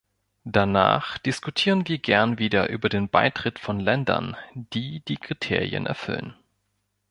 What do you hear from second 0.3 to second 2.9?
Danach diskutieren wir gern wieder über